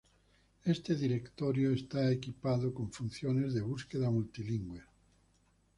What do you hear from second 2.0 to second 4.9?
equipado con funciones de búsqueda multilingües.